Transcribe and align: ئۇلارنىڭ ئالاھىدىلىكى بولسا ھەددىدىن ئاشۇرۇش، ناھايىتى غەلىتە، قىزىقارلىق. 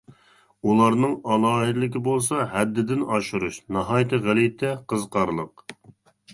ئۇلارنىڭ 0.69 1.11
ئالاھىدىلىكى 1.33 2.01
بولسا 2.07 2.47
ھەددىدىن 2.55 3.05
ئاشۇرۇش، 3.19 3.61
ناھايىتى 3.79 4.23
غەلىتە، 4.27 4.75
قىزىقارلىق. 4.93 5.67